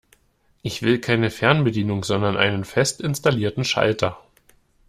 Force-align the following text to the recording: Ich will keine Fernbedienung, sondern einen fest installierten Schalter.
Ich 0.63 0.81
will 0.81 0.99
keine 0.99 1.29
Fernbedienung, 1.29 2.03
sondern 2.03 2.35
einen 2.35 2.65
fest 2.65 3.01
installierten 3.01 3.63
Schalter. 3.63 4.19